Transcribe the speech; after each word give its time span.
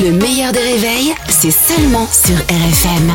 Le 0.00 0.10
meilleur 0.10 0.52
des 0.52 0.58
réveils, 0.58 1.12
c'est 1.28 1.50
seulement 1.50 2.06
sur 2.06 2.34
RFM. 2.34 3.10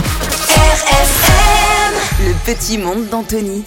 RFM 0.55 2.27
Le 2.27 2.53
petit 2.53 2.77
monde 2.77 3.09
d'Anthony. 3.09 3.63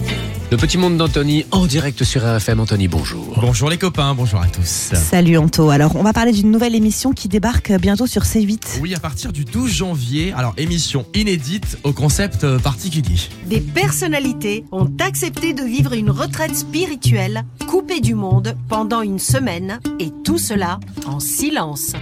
Le 0.52 0.56
petit 0.56 0.78
monde 0.78 0.96
d'Anthony 0.96 1.44
en 1.50 1.66
direct 1.66 2.04
sur 2.04 2.22
RFM. 2.22 2.60
Anthony, 2.60 2.86
bonjour. 2.86 3.36
Bonjour 3.40 3.68
les 3.68 3.78
copains, 3.78 4.14
bonjour 4.14 4.40
à 4.40 4.46
tous. 4.46 4.92
Salut 4.94 5.36
Anto. 5.36 5.70
Alors, 5.70 5.96
on 5.96 6.04
va 6.04 6.12
parler 6.12 6.30
d'une 6.30 6.52
nouvelle 6.52 6.76
émission 6.76 7.12
qui 7.12 7.26
débarque 7.26 7.72
bientôt 7.72 8.06
sur 8.06 8.22
C8. 8.22 8.78
Oui, 8.80 8.94
à 8.94 9.00
partir 9.00 9.32
du 9.32 9.44
12 9.44 9.70
janvier, 9.70 10.32
alors 10.36 10.54
émission 10.56 11.04
inédite 11.12 11.78
au 11.82 11.92
concept 11.92 12.44
euh, 12.44 12.60
particulier. 12.60 13.16
Des 13.46 13.60
personnalités 13.60 14.64
ont 14.70 14.88
accepté 15.00 15.52
de 15.52 15.64
vivre 15.64 15.94
une 15.94 16.10
retraite 16.10 16.54
spirituelle, 16.54 17.42
coupée 17.66 18.00
du 18.00 18.14
monde 18.14 18.54
pendant 18.68 19.02
une 19.02 19.18
semaine, 19.18 19.80
et 19.98 20.10
tout 20.24 20.38
cela 20.38 20.78
en 21.06 21.18
silence. 21.18 21.92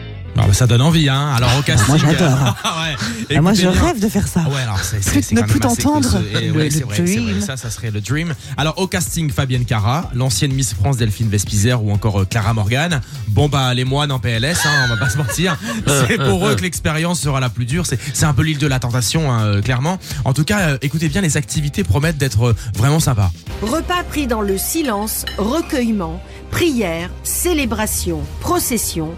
Ah, 0.41 0.45
bah, 0.47 0.53
ça 0.53 0.67
donne 0.67 0.83
envie, 0.83 1.09
hein. 1.09 1.33
Alors 1.37 1.51
au 1.59 1.63
casting. 1.63 1.89
Moi, 1.89 1.99
j'adore. 1.99 2.29
ouais. 2.65 3.37
Ah, 3.37 3.41
moi, 3.41 3.55
je 3.55 3.63
bien. 3.63 3.71
rêve 3.73 4.01
de 4.01 4.09
faire 4.09 4.29
ça. 4.29 4.41
Ouais, 4.43 4.63
alors 4.63 4.79
c'est 4.83 4.99
Plus- 5.01 5.13
c'est- 5.15 5.23
c'est 5.23 5.35
ne 5.35 5.43
plus 5.43 5.59
t'entendre. 5.61 6.09
Le- 6.33 6.53
ouais, 6.53 6.69
le 6.69 6.81
vrai, 6.87 6.99
dream. 7.01 7.41
Ça, 7.41 7.57
ça 7.57 7.71
serait 7.71 7.91
le 7.91 8.01
dream. 8.01 8.35
Alors 8.57 8.79
au 8.79 8.87
casting, 8.87 9.31
Fabienne 9.31 9.65
Cara, 9.65 10.11
l'ancienne 10.15 10.53
Miss 10.53 10.75
France 10.75 10.97
Delphine 10.97 11.29
Vespizer 11.29 11.83
ou 11.83 11.91
encore 11.93 12.21
euh, 12.21 12.25
Clara 12.25 12.55
Morgan. 12.55 13.01
Bon 13.29 13.49
bah 13.49 13.75
les 13.75 13.85
moines 13.85 14.13
en 14.13 14.19
PLS, 14.19 14.59
hein, 14.65 14.85
on 14.85 14.89
va 14.89 14.97
pas 14.97 15.11
se 15.11 15.19
mentir. 15.19 15.57
C'est 16.09 16.17
pour 16.19 16.47
eux 16.47 16.55
que 16.55 16.63
l'expérience 16.63 17.21
sera 17.21 17.41
la 17.41 17.51
plus 17.51 17.65
dure. 17.67 17.87
C'est 17.87 17.99
c'est 18.15 18.25
un 18.27 18.33
peu 18.35 18.43
l'île 18.43 18.59
de 18.59 18.67
la 18.67 18.79
tentation, 18.79 19.33
hein, 19.33 19.45
euh, 19.45 19.63
clairement. 19.63 19.99
En 20.25 20.33
tout 20.33 20.45
cas, 20.45 20.61
euh, 20.71 20.79
écoutez 20.83 21.09
bien, 21.09 21.21
les 21.21 21.37
activités 21.37 21.85
promettent 21.85 22.19
d'être 22.19 22.49
euh, 22.49 22.57
vraiment 22.77 23.01
sympas. 23.01 23.33
Repas 23.63 24.05
pris 24.09 24.27
dans 24.27 24.41
le 24.43 24.57
silence, 24.57 25.25
recueillement, 25.37 26.23
prière, 26.51 27.11
célébration, 27.25 28.21
procession. 28.41 29.15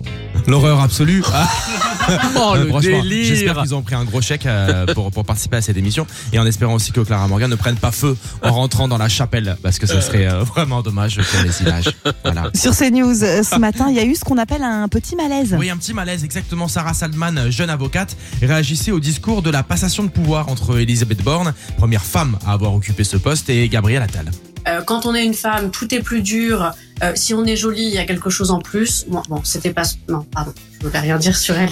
L'horreur 0.50 0.80
absolue. 0.80 1.22
Ah. 1.32 2.18
Oh, 2.34 2.54
Euh, 2.56 2.64
le 2.64 2.68
franchement, 2.70 3.02
délire. 3.02 3.26
J'espère 3.26 3.62
qu'ils 3.62 3.74
ont 3.74 3.82
pris 3.82 3.94
un 3.94 4.04
gros 4.04 4.20
chèque 4.20 4.46
euh, 4.46 4.86
pour, 4.94 5.12
pour 5.12 5.24
participer 5.24 5.58
à 5.58 5.62
cette 5.62 5.76
émission 5.76 6.06
et 6.32 6.38
en 6.40 6.46
espérant 6.46 6.74
aussi 6.74 6.90
que 6.90 7.00
Clara 7.02 7.28
Morgan 7.28 7.48
ne 7.48 7.54
prenne 7.54 7.76
pas 7.76 7.92
feu 7.92 8.16
en 8.42 8.50
rentrant 8.52 8.88
dans 8.88 8.98
la 8.98 9.08
chapelle 9.08 9.56
parce 9.62 9.78
que 9.78 9.86
ce 9.86 10.00
serait 10.00 10.26
euh, 10.26 10.42
vraiment 10.42 10.82
dommage 10.82 11.20
pour 11.20 11.42
les 11.44 11.60
images. 11.62 11.94
Voilà. 12.24 12.50
Sur 12.54 12.74
CNews, 12.76 13.22
euh, 13.22 13.42
ce 13.44 13.56
matin, 13.56 13.86
il 13.90 13.96
y 13.96 14.00
a 14.00 14.04
eu 14.04 14.16
ce 14.16 14.24
qu'on 14.24 14.38
appelle 14.38 14.64
un 14.64 14.88
petit 14.88 15.14
malaise. 15.14 15.54
Oui, 15.56 15.70
un 15.70 15.76
petit 15.76 15.94
malaise, 15.94 16.24
exactement. 16.24 16.66
Sarah 16.66 16.94
Saldman, 16.94 17.48
jeune 17.50 17.70
avocate, 17.70 18.16
réagissait 18.42 18.90
au 18.90 18.98
discours 18.98 19.42
de 19.42 19.50
la 19.50 19.62
passation 19.62 20.02
de 20.02 20.08
pouvoir 20.08 20.48
entre 20.48 20.78
Elisabeth 20.80 21.22
Borne, 21.22 21.52
première 21.76 22.02
femme 22.02 22.38
à 22.44 22.52
avoir 22.54 22.74
occupé 22.74 23.04
ce 23.04 23.18
poste, 23.18 23.50
et 23.50 23.68
Gabriel 23.68 24.02
Attal. 24.02 24.30
Euh, 24.68 24.82
quand 24.84 25.06
on 25.06 25.14
est 25.14 25.24
une 25.24 25.34
femme, 25.34 25.70
tout 25.70 25.94
est 25.94 26.00
plus 26.02 26.22
dur. 26.22 26.72
Euh, 27.02 27.12
si 27.14 27.34
on 27.34 27.44
est 27.44 27.56
jolie, 27.56 27.84
il 27.84 27.94
y 27.94 27.98
a 27.98 28.04
quelque 28.04 28.30
chose 28.30 28.50
en 28.50 28.58
plus. 28.58 29.06
Bon, 29.08 29.22
bon, 29.28 29.40
c'était 29.44 29.72
pas. 29.72 29.82
Non, 30.08 30.22
pardon, 30.32 30.52
je 30.80 30.86
ne 30.86 30.90
veux 30.90 30.98
rien 30.98 31.16
dire 31.18 31.36
sur 31.36 31.54
elle, 31.56 31.70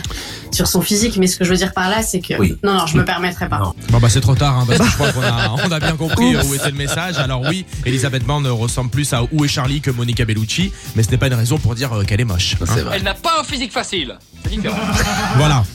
sur 0.51 0.67
son 0.67 0.81
physique, 0.81 1.17
mais 1.19 1.27
ce 1.27 1.37
que 1.37 1.45
je 1.45 1.51
veux 1.51 1.57
dire 1.57 1.73
par 1.75 1.89
là, 1.91 2.03
c'est 2.03 2.21
que. 2.21 2.34
Oui. 2.39 2.57
Non, 2.62 2.75
non, 2.75 2.87
je 2.87 2.97
me 2.97 3.05
permettrai 3.05 3.49
pas. 3.49 3.59
Non. 3.59 3.75
Bon 3.91 3.99
bah 3.99 4.09
c'est 4.09 4.21
trop 4.21 4.34
tard, 4.34 4.59
hein, 4.59 4.65
parce 4.67 4.79
que 4.81 4.87
je 4.87 4.95
crois 4.95 5.12
qu'on 5.12 5.23
a, 5.23 5.51
on 5.67 5.71
a 5.73 5.81
bien 5.81 5.97
compris 5.97 6.34
euh, 6.34 6.43
où 6.45 6.55
était 6.55 6.71
le 6.71 6.77
message. 6.77 7.17
Alors 7.19 7.43
oui, 7.43 7.65
Elisabeth 7.84 8.25
Borne 8.25 8.47
ressemble 8.49 8.91
plus 8.91 9.12
à 9.12 9.23
Où 9.33 9.45
est 9.45 9.49
Charlie 9.49 9.81
que 9.81 9.91
Monica 9.91 10.25
Bellucci, 10.25 10.73
mais 10.97 11.03
ce 11.03 11.11
n'est 11.11 11.19
pas 11.19 11.27
une 11.29 11.34
raison 11.34 11.59
pour 11.59 11.75
dire 11.75 11.93
euh, 11.93 12.05
qu'elle 12.05 12.21
est 12.21 12.25
moche. 12.25 12.56
hein. 12.61 12.65
C'est 12.75 12.81
vrai. 12.81 12.97
Elle 12.97 13.03
n'a 13.05 13.15
pas 13.15 13.41
un 13.41 13.45
physique 13.45 13.73
facile. 13.73 14.17
Différent. 14.50 14.77
Voilà. 15.36 15.64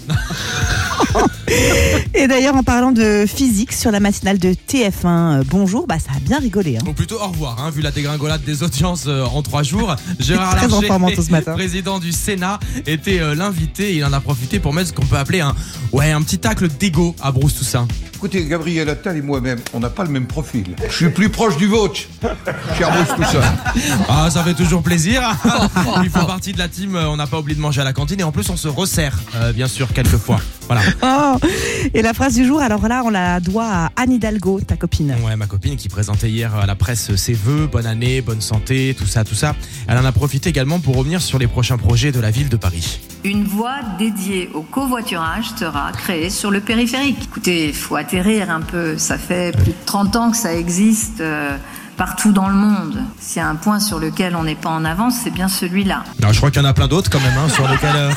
Et 2.16 2.28
d'ailleurs, 2.28 2.56
en 2.56 2.64
parlant 2.64 2.92
de 2.92 3.26
physique 3.28 3.74
sur 3.74 3.92
la 3.92 4.00
matinale 4.00 4.40
de 4.40 4.50
TF1, 4.50 5.06
euh, 5.06 5.44
bonjour, 5.48 5.88
bah 5.88 5.98
ça 6.00 6.12
a 6.16 6.20
bien 6.20 6.40
rigolé. 6.40 6.78
Hein. 6.78 6.86
Ou 6.88 6.94
plutôt 6.94 7.20
au 7.22 7.28
revoir, 7.28 7.58
hein, 7.60 7.70
vu 7.70 7.82
la 7.82 7.92
dégringolade 7.92 8.44
des 8.44 8.64
audiences 8.64 9.06
euh, 9.08 9.24
en 9.26 9.42
trois 9.42 9.64
jours. 9.64 9.96
Gérard 10.20 10.56
Très 10.56 10.66
en 10.68 10.70
Larcher, 10.70 10.88
forme, 10.88 11.04
Anto, 11.06 11.22
ce 11.22 11.32
matin. 11.32 11.54
président 11.54 12.00
du 12.00 12.12
Sénat, 12.12 12.60
était 12.88 13.20
euh, 13.20 13.36
l'invité. 13.36 13.96
Il 13.96 14.04
en 14.06 14.14
a 14.14 14.20
profité 14.20 14.60
pour 14.60 14.74
mettre 14.74 14.90
ce 14.90 14.94
qu'on 14.94 15.06
peut 15.06 15.18
appeler 15.18 15.42
un, 15.42 15.56
ouais, 15.92 16.12
un 16.12 16.22
petit 16.22 16.40
tacle 16.40 16.68
d'ego 16.68 17.16
à 17.22 17.32
Bruce 17.32 17.56
Toussaint. 17.56 17.88
Écoutez, 18.24 18.46
Gabriel 18.46 18.88
Attal 18.88 19.18
et 19.18 19.22
moi-même, 19.22 19.60
on 19.74 19.82
n'a 19.82 19.90
pas 19.90 20.06
le 20.06 20.10
même 20.10 20.28
profil. 20.28 20.78
Je 20.88 20.96
suis 20.96 21.10
plus 21.10 21.28
proche 21.28 21.58
du 21.58 21.68
vôtre, 21.68 22.00
cher 22.78 22.90
tout 23.18 23.24
ça. 23.24 23.42
Ah, 24.08 24.30
ça 24.30 24.46
fait 24.46 24.54
toujours 24.54 24.82
plaisir. 24.82 25.22
Il 26.06 26.10
fait 26.10 26.26
partie 26.26 26.54
de 26.54 26.58
la 26.58 26.70
team. 26.70 26.96
euh, 26.96 27.10
On 27.10 27.18
n'a 27.18 27.28
pas 27.28 27.40
oublié 27.40 27.58
de 27.58 27.60
manger 27.62 27.82
à 27.82 27.84
la 27.84 27.92
cantine 27.92 28.22
et 28.22 28.24
en 28.24 28.32
plus 28.32 28.50
on 28.50 28.56
se 28.56 28.70
resserre, 28.70 29.20
euh, 29.36 29.52
bien 29.52 29.68
sûr, 29.68 29.92
quelques 29.92 30.16
fois. 30.16 30.40
Voilà. 30.68 30.82
Oh 31.04 31.38
Et 31.94 32.02
la 32.02 32.14
phrase 32.14 32.36
du 32.36 32.46
jour, 32.46 32.62
alors 32.62 32.88
là, 32.88 33.04
on 33.06 33.10
la 33.10 33.40
doit 33.40 33.66
à 33.66 33.92
Anne 33.96 34.14
Hidalgo, 34.14 34.62
ta 34.62 34.76
copine. 34.76 35.16
Ouais, 35.26 35.36
ma 35.36 35.48
copine 35.48 35.76
qui 35.76 35.90
présentait 35.90 36.30
hier 36.30 36.56
à 36.56 36.66
la 36.66 36.76
presse 36.76 37.16
ses 37.16 37.34
vœux, 37.34 37.68
bonne 37.68 37.86
année, 37.86 38.22
bonne 38.22 38.42
santé, 38.42 38.96
tout 38.98 39.06
ça, 39.06 39.24
tout 39.24 39.36
ça. 39.36 39.56
Elle 39.88 39.98
en 39.98 40.06
a 40.06 40.12
profité 40.12 40.50
également 40.50 40.80
pour 40.80 40.96
revenir 40.96 41.22
sur 41.22 41.40
les 41.40 41.48
prochains 41.48 41.78
projets 41.78 42.12
de 42.12 42.20
la 42.20 42.32
ville 42.32 42.50
de 42.50 42.58
Paris. 42.58 43.00
Une 43.24 43.44
voie 43.44 43.80
dédiée 43.98 44.50
au 44.54 44.62
covoiturage 44.62 45.46
sera 45.58 45.92
créée 45.92 46.30
sur 46.30 46.52
le 46.52 46.60
périphérique. 46.60 47.24
Écoutez, 47.24 47.70
il 47.70 47.74
faut 47.74 47.96
atterrir 47.96 48.50
un 48.50 48.62
peu. 48.62 48.98
Ça 48.98 49.18
fait 49.18 49.56
plus 49.56 49.72
de 49.72 49.86
30 49.86 50.16
ans 50.16 50.32
que 50.32 50.38
ça 50.38 50.54
existe 50.54 51.22
euh, 51.22 51.58
partout 51.98 52.32
dans 52.32 52.48
le 52.48 52.56
monde. 52.56 52.98
S'il 53.20 53.42
y 53.42 53.46
a 53.46 53.48
un 53.48 53.56
point 53.56 53.80
sur 53.80 54.00
lequel 54.00 54.36
on 54.36 54.44
n'est 54.44 54.56
pas 54.56 54.70
en 54.70 54.86
avance, 54.86 55.16
c'est 55.24 55.32
bien 55.32 55.48
celui-là. 55.48 56.04
Je 56.20 56.38
crois 56.38 56.52
qu'il 56.52 56.62
y 56.62 56.66
en 56.66 56.68
a 56.68 56.74
plein 56.74 56.88
d'autres 56.88 57.10
quand 57.10 57.20
même 57.20 57.38
hein, 57.38 57.50
sur 57.50 57.68
lesquels 57.68 57.96
euh, 57.96 58.12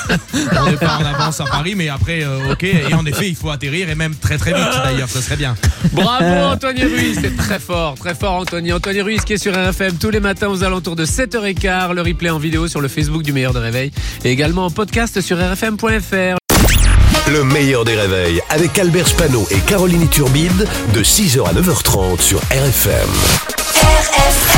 on 0.61 0.71
n'est 0.71 0.77
pas 0.77 0.99
en 0.99 1.05
avance 1.05 1.41
à 1.41 1.45
Paris, 1.45 1.75
mais 1.77 1.89
après, 1.89 2.23
euh, 2.23 2.53
ok. 2.53 2.65
Et 2.65 2.95
en 2.95 3.05
effet, 3.07 3.29
il 3.29 3.37
faut 3.37 3.51
atterrir 3.51 3.89
et 3.89 3.95
même 3.95 4.15
très 4.15 4.39
très 4.39 4.53
vite 4.53 4.67
d'ailleurs, 4.85 5.09
ce 5.09 5.21
serait 5.21 5.37
bien. 5.37 5.55
Bravo 5.93 6.53
Anthony 6.53 6.85
Ruiz, 6.85 7.19
c'est 7.21 7.37
très 7.37 7.59
fort, 7.59 7.95
très 7.97 8.15
fort 8.15 8.35
Anthony. 8.35 8.73
Anthony 8.73 9.01
Ruiz 9.03 9.21
qui 9.23 9.35
est 9.35 9.39
sur 9.39 9.53
RFM 9.53 9.97
tous 9.99 10.11
les 10.11 10.21
matins 10.21 10.49
aux 10.49 10.65
alentours 10.65 10.97
de 10.97 11.05
7h15, 11.05 11.93
le 11.93 12.03
replay 12.03 12.31
en 12.31 12.39
vidéo 12.39 12.69
sur 12.69 12.81
le 12.81 12.89
Facebook 12.89 13.23
du 13.23 13.33
meilleur 13.33 13.53
de 13.53 13.59
réveil 13.59 13.91
et 14.25 14.31
également 14.31 14.67
en 14.67 14.71
podcast 14.71 15.21
sur 15.21 15.39
rfm.fr. 15.39 16.37
Le 17.29 17.43
meilleur 17.43 17.85
des 17.85 17.97
réveils 17.97 18.41
avec 18.51 18.79
Albert 18.79 19.09
Spano 19.09 19.47
et 19.51 19.59
Caroline 19.67 20.09
Turbide 20.09 20.67
de 20.95 21.03
6h 21.03 21.45
à 21.45 21.53
9h30 21.53 22.21
sur 22.21 22.39
RFM. 22.39 23.56
RFM 23.85 24.56